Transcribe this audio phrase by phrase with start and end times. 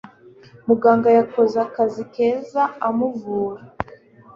[0.67, 3.61] Muganga yakoze akazi keza amuvura.